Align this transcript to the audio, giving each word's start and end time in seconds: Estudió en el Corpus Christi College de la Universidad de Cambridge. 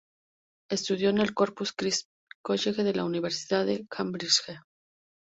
Estudió 0.71 1.11
en 1.11 1.19
el 1.19 1.35
Corpus 1.35 1.73
Christi 1.73 2.09
College 2.41 2.81
de 2.81 2.91
la 2.95 3.05
Universidad 3.05 3.67
de 3.67 3.85
Cambridge. 3.87 4.59